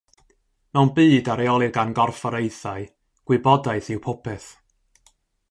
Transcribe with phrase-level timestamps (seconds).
[0.75, 2.87] Mewn byd a reolir gan gorfforaethau,
[3.27, 4.49] gwybodaeth yw popeth.